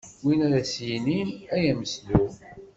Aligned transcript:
Win 0.23 0.39
ara 0.47 0.61
s-yinin: 0.63 1.29
Ay 1.53 1.63
ameslub! 1.71 2.31